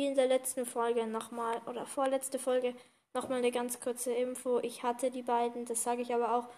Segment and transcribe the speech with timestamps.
[0.00, 2.74] wie in der letzten Folge nochmal, oder vorletzte Folge,
[3.12, 4.58] nochmal eine ganz kurze Info.
[4.60, 6.48] Ich hatte die beiden, das sage ich aber auch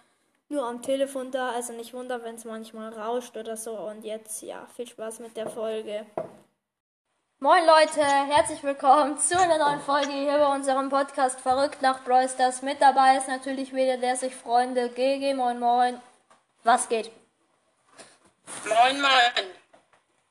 [0.47, 3.77] nur am Telefon da, also nicht wundern, wenn es manchmal rauscht oder so.
[3.77, 6.05] Und jetzt, ja, viel Spaß mit der Folge.
[7.39, 12.29] Moin Leute, herzlich willkommen zu einer neuen Folge hier bei unserem Podcast Verrückt nach Brawl.
[12.61, 15.33] Mit dabei ist natürlich wieder der sich Freunde GG.
[15.33, 16.01] Moin Moin.
[16.63, 17.11] Was geht?
[18.65, 19.62] Moin Moin.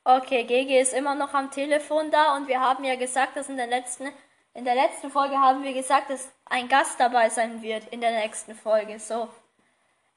[0.04, 3.56] Okay, GG ist immer noch am Telefon da und wir haben ja gesagt, dass in
[3.56, 4.12] der letzten
[4.54, 8.10] in der letzten Folge haben wir gesagt, dass ein Gast dabei sein wird in der
[8.10, 8.98] nächsten Folge.
[9.00, 9.28] So.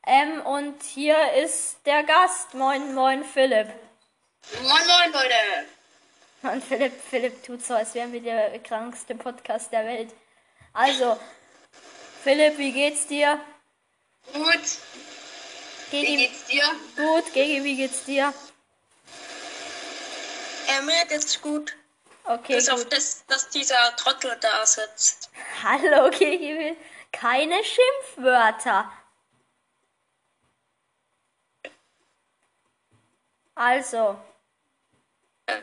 [0.05, 2.53] Ähm, und hier ist der Gast.
[2.53, 3.67] Moin, moin, Philipp.
[4.62, 6.54] Moin Moin Leute.
[6.54, 10.13] Und Philipp, Philipp tut so, als wären wir der krankste Podcast der Welt.
[10.73, 11.17] Also,
[12.23, 13.40] Philipp, wie geht's dir?
[14.34, 14.59] Gut.
[15.91, 16.63] Gegi, Wie geht's dir?
[16.98, 18.34] gut, Gegi, wie geht's dir?
[20.68, 21.76] Äh, mir geht's gut.
[22.24, 22.94] Okay, Bis auf gut.
[22.94, 25.30] das, dass dieser Trottel da sitzt.
[25.64, 26.76] Hallo, Gegi,
[27.12, 28.91] keine Schimpfwörter.
[33.54, 34.20] Also,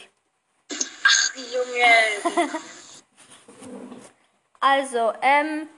[1.05, 2.51] Ach, Junge.
[4.59, 5.69] Also, ähm,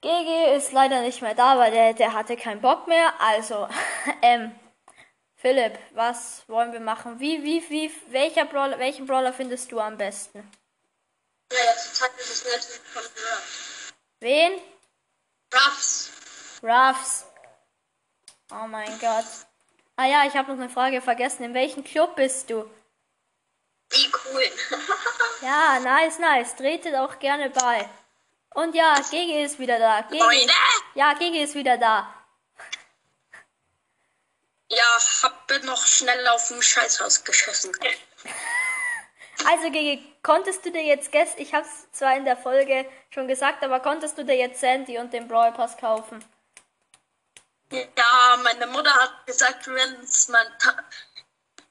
[0.00, 3.14] GG ist leider nicht mehr da, weil der, der hatte keinen Bock mehr.
[3.20, 3.68] Also,
[4.22, 4.50] ähm,
[5.36, 7.20] Philipp, was wollen wir machen?
[7.20, 10.40] Wie, wie, wie, welcher Brawler, welchen Brawler findest du am besten?
[11.52, 13.02] ja, zurzeit ist es natürlich von.
[14.20, 14.60] Wen?
[15.54, 16.10] Ruffs.
[16.62, 17.29] Ruffs.
[18.52, 19.24] Oh mein Gott.
[19.96, 21.44] Ah ja, ich habe noch eine Frage vergessen.
[21.44, 22.68] In welchem Club bist du?
[23.90, 24.44] Wie cool.
[25.42, 26.54] Ja, nice, nice.
[26.54, 27.88] Tretet auch gerne bei.
[28.54, 30.00] Und ja, GG ist wieder da.
[30.10, 30.52] Leute.
[30.94, 32.12] ja, GG ist wieder da.
[34.68, 37.72] Ja, hab noch schnell auf den Scheißhaus geschossen.
[39.46, 43.26] Also GG, konntest du dir jetzt gest, ich habe es zwar in der Folge schon
[43.26, 46.22] gesagt, aber konntest du dir jetzt Sandy und den Brawl Pass kaufen?
[47.72, 50.74] Ja, meine Mutter hat gesagt, wenn es mein, Ta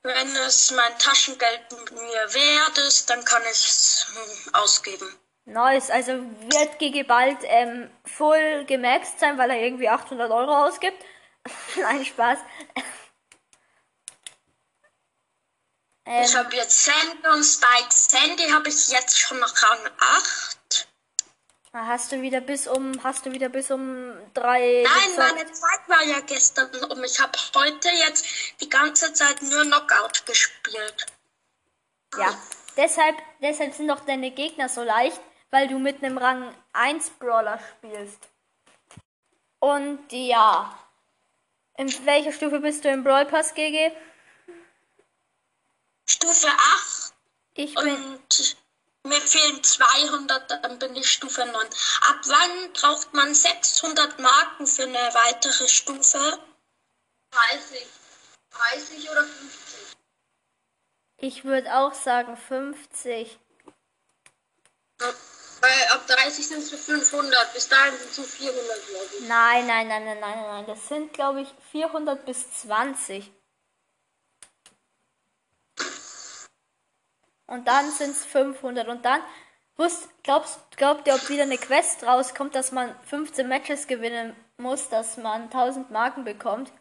[0.01, 5.19] wenn es mein Taschengeld mir wert ist, dann kann ich es hm, ausgeben.
[5.45, 11.03] Nice, also wird GG bald ähm, voll gemaxt sein, weil er irgendwie 800 Euro ausgibt.
[11.75, 12.39] Nein, Spaß.
[16.05, 17.89] ähm, Ich habe jetzt Sandy und Spike.
[17.89, 20.58] Sandy habe ich jetzt schon noch Rang 8.
[21.73, 25.17] hast du wieder bis um, hast du wieder bis um drei Nein, gezockt?
[25.17, 27.03] meine Zeit war ja gestern um.
[27.03, 28.25] Ich habe heute jetzt
[28.61, 31.05] die ganze Zeit nur Knockout gespielt.
[32.17, 32.35] Ja,
[32.75, 35.19] deshalb, deshalb sind doch deine Gegner so leicht,
[35.51, 38.19] weil du mit einem Rang 1 Brawler spielst.
[39.59, 40.77] Und ja,
[41.77, 43.91] in welcher Stufe bist du im Brawl Pass, GG?
[46.05, 47.13] Stufe 8
[47.53, 48.57] Ich bin, und
[49.07, 51.53] mir fehlen 200, dann bin ich Stufe 9.
[51.55, 56.39] Ab wann braucht man 600 Marken für eine weitere Stufe?
[57.31, 57.87] 30.
[58.51, 59.69] 30 oder 50?
[61.21, 63.37] ich würde auch sagen 50.
[65.61, 69.27] Weil ab 30 sind es 500, bis dahin sind es so 400, glaube ich.
[69.27, 73.31] Nein, nein, nein, nein, nein, nein, das sind glaube ich 400 bis 20.
[77.49, 79.21] Und dann sind es 500 und dann
[79.75, 84.89] wusst, glaubst, glaubt ihr, ob wieder eine Quest rauskommt, dass man 15 Matches gewinnen muss,
[84.89, 86.71] dass man 1000 Marken bekommt?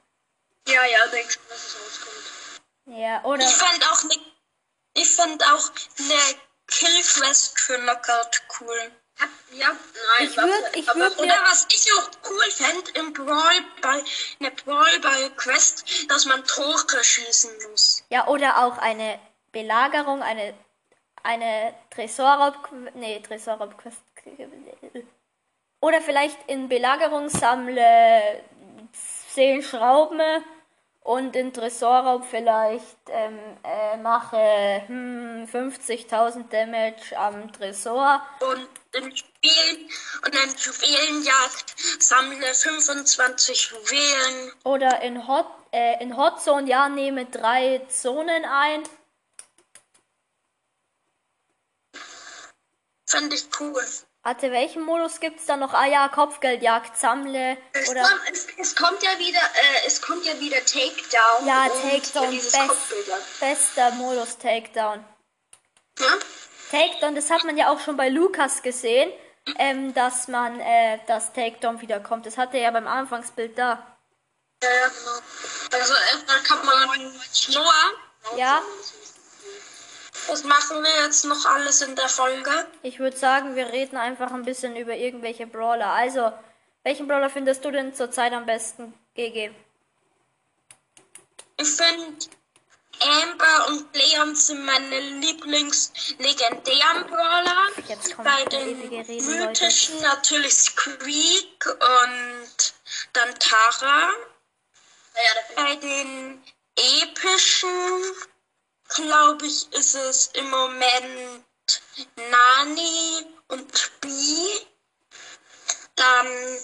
[0.66, 2.98] Ja, ja, denke schon, dass es rauskommt.
[2.98, 4.16] Ja, oder Ich fand auch ne,
[4.94, 5.70] ich fand auch
[6.00, 8.92] eine Killquest für Knockout cool.
[9.52, 9.68] Ja,
[10.18, 14.02] nein, Ich würd- ich aber- würd Oder was ich auch cool fände im Brawl bei
[14.40, 18.04] eine Brawl bei Quest, dass man Tore schießen muss.
[18.10, 19.18] ja, oder auch eine
[19.60, 20.54] Belagerung, eine
[21.24, 22.56] eine Tresorraub
[22.94, 23.74] nee, Tresorraub
[25.80, 28.42] oder vielleicht in Belagerung sammle
[29.34, 30.20] 10 Schrauben
[31.00, 38.22] und in Tresorraub vielleicht ähm, äh, mache hm, 50.000 Damage am Tresor.
[38.40, 39.88] Und in Spielen
[40.24, 44.52] und in Juwelenjagd sammle 25 Juwelen.
[44.64, 48.82] Oder in Hot, äh, in Hot Zone, ja, nehme drei Zonen ein.
[53.08, 53.82] Finde ich cool.
[54.22, 55.72] Warte, welchen Modus gibt's da noch?
[55.72, 57.56] Ah ja, Kopfgeldjagd, sammle.
[57.72, 61.46] Es, Oder kommt, es, es kommt ja wieder, äh, es kommt ja wieder Takedown.
[61.46, 65.02] ja, Takedown, best, bester Modus Takedown.
[65.98, 66.06] Ja?
[66.70, 69.10] Takedown, das hat man ja auch schon bei Lukas gesehen,
[69.56, 72.26] ähm, dass man äh, das Takedown wiederkommt.
[72.26, 73.96] Das hatte er ja beim Anfangsbild da.
[74.62, 75.80] Ja, ja, genau.
[75.80, 77.12] Also erstmal kann man
[77.54, 78.36] Noah.
[78.36, 78.60] Ja,
[80.28, 82.50] Was machen wir jetzt noch alles in der Folge?
[82.82, 85.88] ich würde sagen, wir reden einfach ein bisschen über irgendwelche Brawler.
[85.88, 86.32] Also,
[86.84, 89.50] welchen Brawler findest du denn zurzeit am besten, GG?
[91.60, 92.16] Ich finde
[93.00, 97.68] Amber und Leon sind meine Lieblings-legendären Brawler.
[97.88, 99.46] Jetzt kommt Bei den Reden, Leute.
[99.46, 102.74] mythischen natürlich Squeak und
[103.12, 104.10] dann Tara.
[105.56, 106.42] Bei den
[106.76, 107.68] epischen,
[108.88, 111.44] glaube ich, ist es im Moment
[112.16, 114.66] Nani und Bee.
[115.96, 116.58] Dann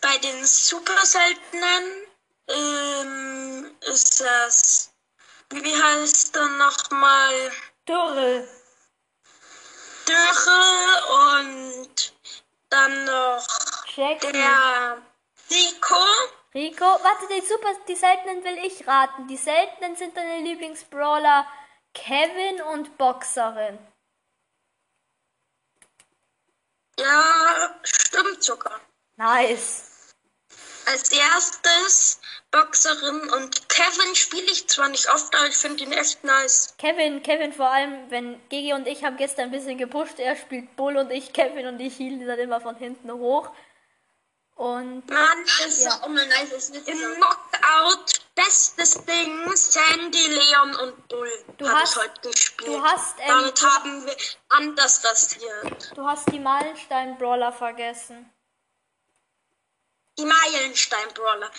[0.00, 2.06] bei den super seltenen
[2.48, 4.92] ähm, ist es,
[5.50, 7.52] wie heißt er nochmal?
[7.86, 8.48] Dürre.
[10.08, 12.12] Dürre und
[12.70, 13.46] dann noch
[13.94, 14.32] Jackie.
[14.32, 15.02] der
[15.50, 16.04] Rico.
[16.52, 19.28] Rico, warte, die super, die seltenen will ich raten.
[19.28, 21.46] Die seltenen sind deine Lieblingsbrawler
[21.94, 23.78] Kevin und Boxerin.
[26.98, 28.80] Ja, stimmt sogar.
[29.16, 30.14] Nice.
[30.86, 32.20] Als erstes
[32.50, 36.74] Boxerin und Kevin spiele ich zwar nicht oft, aber ich finde ihn echt nice.
[36.78, 40.74] Kevin, Kevin vor allem, wenn Gigi und ich haben gestern ein bisschen gepusht, er spielt
[40.74, 43.52] Bull und ich Kevin und ich hielten dann immer von hinten hoch.
[44.60, 46.86] Und Mann, Das ist ist auch eine nice Witz.
[46.86, 52.68] im Knockout bestes Ding Sandy, Leon und Bull Du hast- ich heute gespielt.
[52.68, 54.16] du hast, ähm, Damit haben wir
[54.50, 55.92] anders rasiert.
[55.96, 58.30] du hast die Meilenstein-Brawler vergessen.
[60.18, 61.50] Die Meilenstein-Brawler.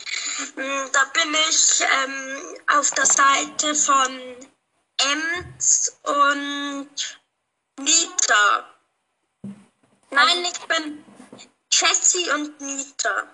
[0.58, 4.36] Mm, Da bin ich ähm, auf der Seite von
[4.98, 6.90] Ems und
[7.80, 8.76] Nita.
[10.12, 11.04] Nein, ich bin
[12.38, 13.28] Jessie und Nita.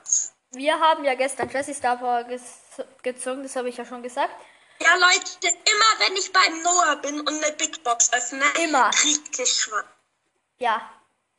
[0.52, 2.24] Wir haben ja gestern Jessie Star Power
[3.04, 4.34] gezogen, das habe ich ja schon gesagt.
[4.80, 8.92] Ja, Leute, immer wenn ich beim Noah bin und eine Big Box öffne, Immer.
[8.92, 9.84] krieg ich schwach.
[10.60, 10.90] Ja,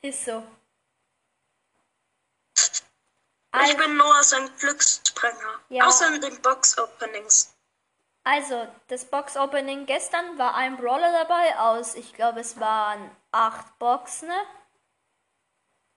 [0.02, 0.42] ist so.
[2.56, 2.72] Ich
[3.52, 5.60] Also, bin Noah sein Glücksspringer.
[5.70, 5.86] Ja.
[5.86, 7.54] Außer in den Box-Openings.
[8.24, 14.28] also, das Box-Opening gestern war ein Brawler dabei aus, ich glaube, es waren acht Boxen.
[14.28, 14.40] ne?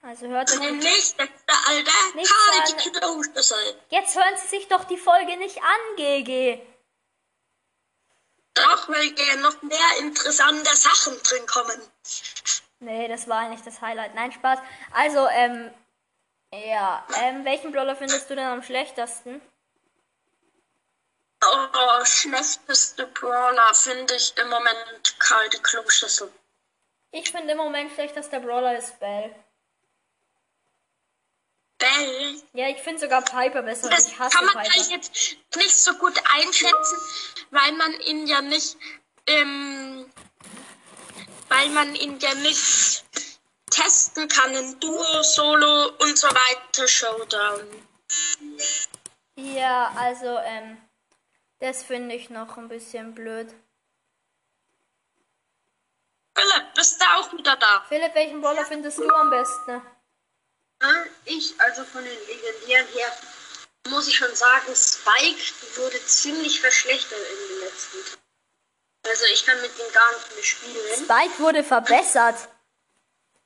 [0.04, 1.28] Also hört euch Nämlich der
[1.68, 3.82] alte Nicht Karl sagen- die Kloschüssel.
[3.90, 6.60] Jetzt hören Sie sich doch die Folge nicht an, GG.
[8.54, 11.82] Doch, weil hier noch mehr interessante Sachen drin kommen.
[12.80, 14.16] Nee, das war nicht das Highlight.
[14.16, 14.60] Nein, Spaß.
[14.92, 15.72] Also, ähm,
[16.52, 19.40] ja, ähm, welchen Brawler findest du denn am schlechtesten?
[21.44, 26.32] Oh, schlechteste Brawler finde ich im Moment Karl die Kloschüssel.
[27.12, 29.34] Ich finde im Moment schlechtester Brawler ist Bell.
[31.82, 32.42] Bell.
[32.54, 33.90] Ja, ich finde sogar Piper besser.
[33.90, 34.74] Das Ich hasse kann man Piper.
[34.76, 35.12] halt jetzt
[35.58, 36.98] nicht so gut einschätzen,
[37.50, 38.78] weil man ihn ja nicht,
[39.28, 40.10] ähm,
[41.50, 43.04] weil man ihn ja nicht
[43.70, 47.68] testen kann in Duo, Solo und so weiter, Showdown.
[49.36, 50.78] Ja, also, ähm,
[51.60, 53.54] das finde ich noch ein bisschen blöd.
[56.38, 57.84] Philipp, bist du auch wieder da?
[57.88, 59.82] Philipp, welchen Brawler findest du am besten?
[61.26, 63.18] Ich, also von den Legendären her,
[63.90, 65.42] muss ich schon sagen, Spike
[65.76, 68.22] wurde ziemlich verschlechtert in den letzten Tagen.
[69.08, 71.04] Also ich kann mit dem gar nicht mehr spielen.
[71.04, 72.36] Spike wurde verbessert.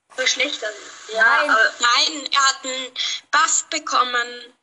[0.09, 0.73] Verschlechtert.
[1.13, 1.49] Ja, Nein.
[1.49, 2.93] aber Nein, er hat einen
[3.31, 4.55] Buff bekommen.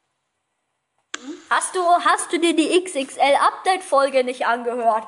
[1.50, 5.06] Hast du, hast du dir die XXL-Update-Folge nicht angehört?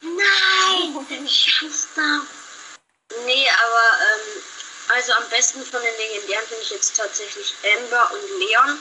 [0.00, 1.28] Nein!
[1.28, 2.22] Scheiße.
[3.24, 4.42] Nee, aber ähm,
[4.88, 8.78] also am besten von den Legendären finde ich jetzt tatsächlich Amber und Leon.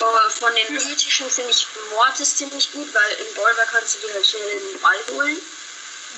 [0.00, 4.14] Aber von den mythischen finde ich Mortis ziemlich gut, weil im Brawler kannst du dir
[4.14, 5.40] halt schnell den Ball holen.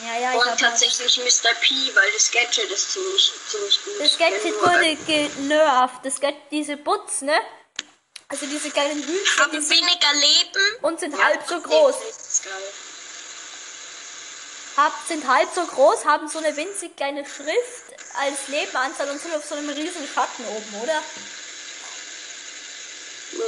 [0.06, 1.52] Ja, ja, Und tatsächlich Mr.
[1.60, 3.94] P, weil das Gadget ist ziemlich, ziemlich gut.
[4.00, 6.04] Das Gadget wurde genervt.
[6.04, 7.38] Das Gadget, diese Butz, ne?
[8.28, 10.76] Also diese kleinen Hühnchen die Haben weniger Leben.
[10.82, 11.96] und sind Ja, halb so groß.
[14.76, 19.34] Hab, sind halb so groß, haben so eine winzig kleine Schrift als Lebenanzahl und sind
[19.34, 21.02] auf so einem riesen Schatten oben, oder?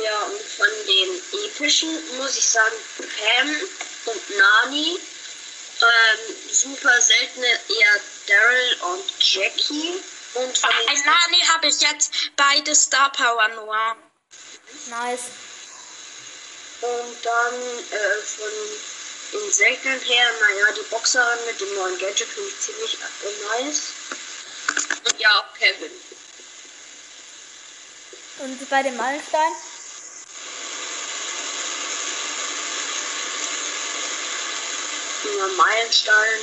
[0.02, 3.48] Ja, und von den epischen muss ich sagen, Pam
[4.06, 4.98] und Nani.
[5.80, 10.00] Ähm, super seltene eher Daryl und Jackie.
[10.34, 13.76] Und von Bei den Nani habe ich jetzt beide Star Power nur.
[14.86, 15.24] Nice.
[16.80, 18.50] Und dann äh, von
[19.32, 23.82] den seltenen her, naja, die Boxerin mit dem neuen Gadget finde ich ziemlich äh, nice.
[25.04, 25.90] Und ja, auch Kevin.
[28.38, 29.52] Und bei dem Meilenstein?
[35.38, 36.40] Ja, Meilenstein.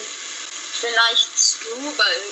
[0.80, 2.24] Vielleicht Stu, weil.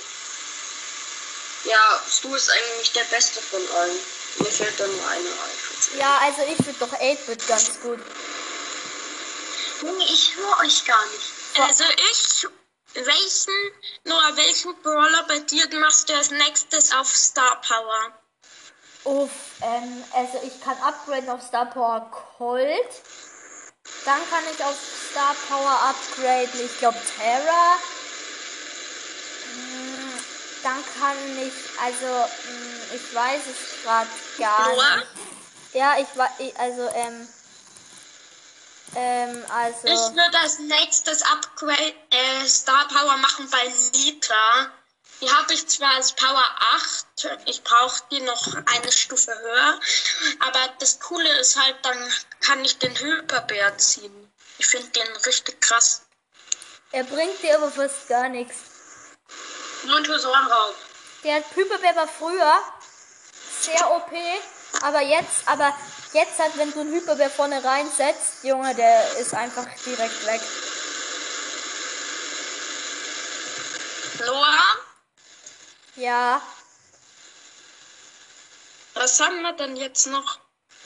[1.65, 4.00] Ja, Stu ist eigentlich der beste von allen.
[4.39, 5.98] Mir fällt dann nur einer ein.
[6.00, 8.00] Ja, also ich finde doch 8-Bit ganz gut.
[9.81, 11.31] Junge, ich höre euch gar nicht.
[11.57, 12.48] Also ich,
[12.93, 13.53] welchen,
[14.03, 18.13] Noah, welchen Brawler bei dir machst du als nächstes auf Star Power?
[19.05, 19.31] Uff,
[19.62, 22.89] ähm, also ich kann upgraden auf Star Power Cold.
[24.05, 24.75] Dann kann ich auf
[25.12, 27.75] Star Power upgraden, ich glaube Terra.
[29.55, 30.19] Mm,
[30.63, 34.96] Dann kann ich, also, mm, ich weiß es gerade gar Noah?
[34.98, 35.08] nicht.
[35.74, 37.27] Ja, ich weiß, also, ähm,
[38.96, 39.88] ähm, also.
[39.88, 44.72] Ich würde als nächstes Upgrade äh, Star Power machen bei Nita.
[45.22, 49.79] Die habe ich zwar als Power 8, ich brauche die noch eine Stufe höher,
[50.39, 54.31] aber das Coole ist halt, dann kann ich den Hyperbär ziehen.
[54.60, 56.03] Ich finde den richtig krass.
[56.91, 58.55] Er bringt dir aber fast gar nichts.
[59.84, 60.75] Nur ein Tresorenraub.
[61.25, 62.60] Der Hyperbär war früher
[63.62, 64.12] sehr OP,
[64.84, 65.75] aber jetzt, aber
[66.13, 70.41] jetzt halt, wenn du einen Hyperbär vorne reinsetzt, Junge, der ist einfach direkt weg.
[74.25, 74.59] Noah,
[75.95, 76.41] Ja,
[78.93, 80.39] was haben wir denn jetzt noch?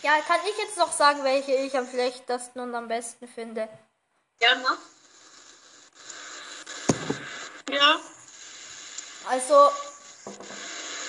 [0.04, 3.68] ja, kann ich jetzt noch sagen, welche ich am schlechtesten und am besten finde?
[4.42, 4.78] Ja, ne?
[7.72, 8.00] Ja,
[9.30, 9.72] Also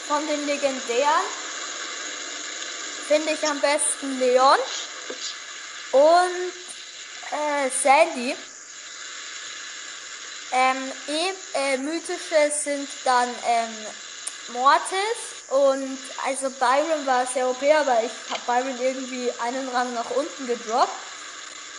[0.06, 1.25] von den legendären
[3.07, 4.59] finde ich am besten Leon
[5.93, 6.53] und
[7.31, 8.35] äh, Sandy.
[10.53, 13.75] Ähm, e äh, mythische sind dann ähm,
[14.53, 20.11] Mortis und also Byron war sehr OP, aber ich habe Byron irgendwie einen Rang nach
[20.11, 20.93] unten gedroppt.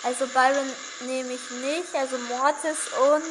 [0.04, 0.70] Also Byron
[1.02, 2.78] nehme ich nicht, also Mortis
[3.14, 3.24] und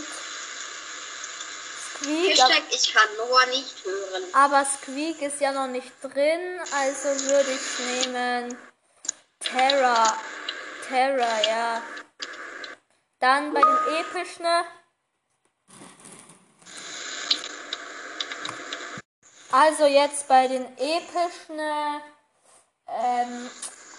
[1.94, 2.30] Squeak.
[2.30, 4.22] Hashtag, ich kann Noah nicht hören.
[4.32, 8.56] aber Squeak ist ja noch nicht drin, also würde ich nehmen
[9.40, 10.16] Terra.
[10.88, 11.82] Terra, ja.
[13.20, 14.46] Dann bei den epischen.
[19.50, 21.58] Also jetzt bei den epischen.
[22.88, 23.50] Ähm,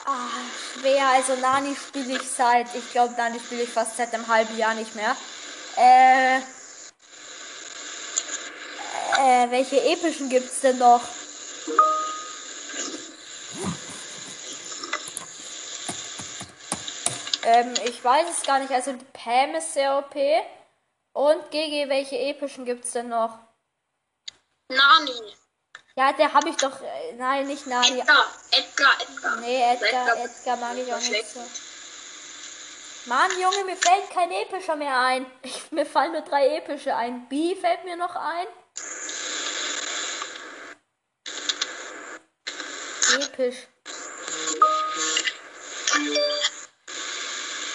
[0.06, 0.30] ah,
[0.74, 1.08] schwer.
[1.08, 4.74] Also Nani spiele ich seit, ich glaube Nani spiele ich fast seit einem halben Jahr
[4.74, 5.16] nicht mehr.
[5.78, 6.42] Äh,
[9.19, 11.01] äh, welche epischen gibt's denn noch?
[17.43, 18.72] Ähm, ich weiß es gar nicht.
[18.72, 20.15] Also Pam ist sehr OP.
[21.13, 23.38] Und GG, welche epischen gibt's denn noch?
[24.69, 25.36] Nani.
[25.95, 26.81] Ja, der habe ich doch.
[26.81, 28.00] Äh, nein, nicht Nani.
[28.00, 29.36] Edgar, Edgar, Edgar.
[29.38, 31.39] Nee, Edgar, Edgar- Edgar mag ich auch nicht so.
[33.05, 35.25] Mann, Junge, mir fällt kein epischer mehr ein.
[35.43, 37.29] Ich, mir fallen nur drei epische ein.
[37.29, 38.48] B fällt mir noch ein.
[43.22, 43.67] Episch.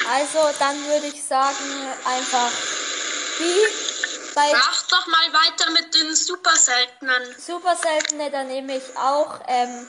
[0.09, 2.51] Also, dann würde ich sagen, einfach
[3.39, 3.45] B.
[4.35, 7.35] Bei Mach doch mal weiter mit den super seltenen.
[7.39, 9.87] super seltene, da nehme ich auch ähm,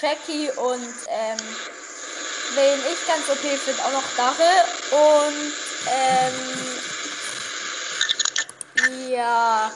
[0.00, 1.38] Jackie und ähm,
[2.54, 4.50] wen ich ganz OP finde, auch noch Dache
[4.90, 5.52] und
[5.90, 6.34] ähm,
[9.10, 9.70] ja.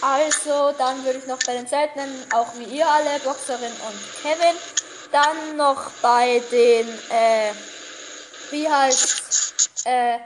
[0.00, 4.56] Also, dann würde ich noch bei den seltenen, auch wie ihr alle, Boxerin und Kevin.
[5.10, 7.52] Dann noch bei den, äh,
[8.50, 10.18] wie heißt, äh,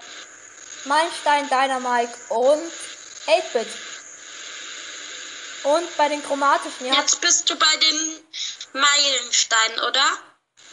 [0.85, 2.73] Meilenstein, Dynamite und
[3.26, 3.69] 8-Bit.
[5.64, 6.95] Und bei den chromatischen, ja.
[6.95, 8.21] Jetzt bist du bei den
[8.73, 10.05] Meilensteinen, oder?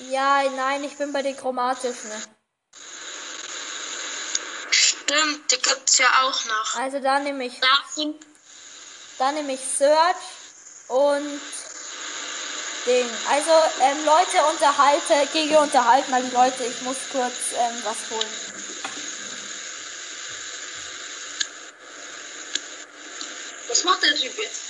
[0.10, 2.12] Ja, nein, ich bin bei den chromatischen.
[4.72, 6.76] Stimmt, die gibt's ja auch noch.
[6.76, 8.16] Also da nehme ich, Da sind
[9.20, 10.16] da nehme ich Search
[10.88, 11.42] und
[12.86, 13.10] Ding.
[13.30, 16.64] Also, ähm, Leute, unterhalte, Gigi, unterhalten mal die Leute.
[16.64, 18.34] Ich muss kurz ähm, was holen.
[23.68, 24.62] Was macht der Typ jetzt?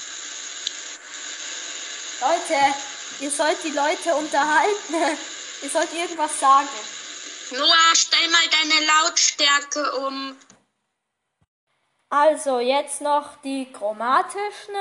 [2.20, 2.75] Leute,
[3.22, 4.96] ihr sollt die Leute unterhalten.
[5.62, 6.68] ihr sollt irgendwas sagen.
[7.51, 10.38] Noah, stell mal deine Lautstärke um.
[12.09, 14.75] Also, jetzt noch die chromatischen.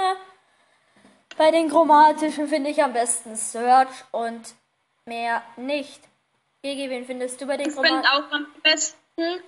[1.36, 4.54] Bei den chromatischen finde ich am besten Search und
[5.04, 6.00] mehr nicht.
[6.62, 8.24] Gigi, wen findest du bei den Ich finde chromatischen?
[8.24, 9.42] auch am besten.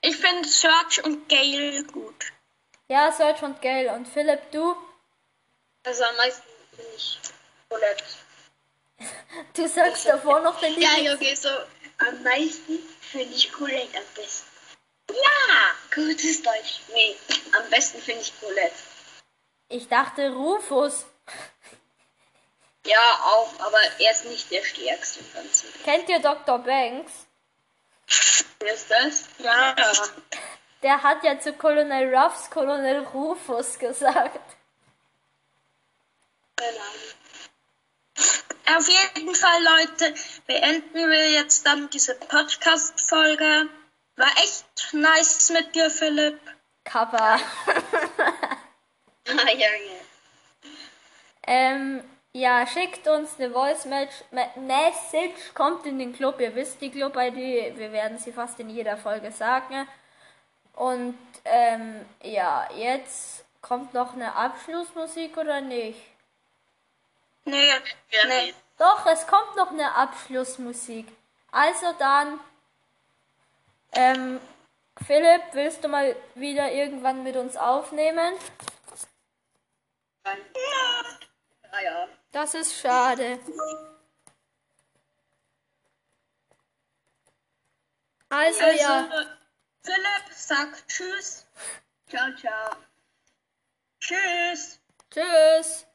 [0.00, 2.32] Ich finde Search und Gale gut.
[2.88, 3.92] Ja, Search und Gale.
[3.92, 4.76] Und Philipp, du?
[5.84, 6.42] Also am meisten
[6.76, 7.18] finde ich
[7.68, 8.04] Colette.
[9.54, 14.48] Du sagst davor noch den Ja, okay, so am meisten finde ich Colette am besten.
[15.22, 16.80] Ja, gutes Deutsch.
[16.92, 17.16] Nee,
[17.56, 18.74] am besten finde ich Colette.
[19.68, 21.04] Ich dachte Rufus.
[22.86, 25.68] Ja, auch, aber er ist nicht der stärkste Ganzen.
[25.84, 26.58] Kennt ihr Dr.
[26.58, 27.12] Banks?
[28.60, 29.24] Wer ist das?
[29.38, 29.74] Ja.
[30.82, 34.40] Der hat ja zu Colonel Ruffs Colonel Rufus gesagt.
[38.66, 40.14] Auf jeden Fall, Leute,
[40.46, 43.68] beenden wir jetzt dann diese Podcast-Folge.
[44.16, 46.40] War echt nice mit dir, Philipp.
[46.84, 47.38] Kappa.
[49.26, 50.68] Ah, ja, ja.
[51.46, 52.04] ähm,
[52.34, 56.90] ja, schickt uns eine Voice Match Ma- Message, kommt in den Club, ihr wisst die
[56.90, 59.88] Club-ID, wir werden sie fast in jeder Folge sagen.
[60.74, 61.16] Und
[61.46, 66.00] ähm, ja, jetzt kommt noch eine Abschlussmusik oder nicht?
[67.46, 67.72] Nee.
[68.28, 68.54] nee.
[68.76, 71.06] Doch, es kommt noch eine Abschlussmusik.
[71.50, 72.38] Also dann,
[73.94, 74.40] ähm,
[75.06, 78.34] Philipp, willst du mal wieder irgendwann mit uns aufnehmen?
[80.24, 82.08] Ah, ja.
[82.32, 83.38] Das ist schade.
[88.28, 89.08] Also, Also, ja,
[89.82, 91.46] Philipp sagt Tschüss.
[92.08, 92.76] Ciao, ciao.
[94.00, 94.80] Tschüss.
[95.10, 95.86] tschüss.